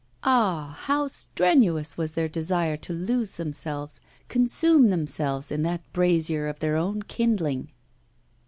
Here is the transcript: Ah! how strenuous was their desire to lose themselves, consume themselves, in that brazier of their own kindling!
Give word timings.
Ah! 0.23 0.79
how 0.85 1.05
strenuous 1.05 1.95
was 1.95 2.13
their 2.13 2.27
desire 2.27 2.75
to 2.75 2.91
lose 2.91 3.33
themselves, 3.33 4.01
consume 4.29 4.89
themselves, 4.89 5.51
in 5.51 5.61
that 5.61 5.83
brazier 5.93 6.47
of 6.47 6.57
their 6.57 6.75
own 6.75 7.03
kindling! 7.03 7.69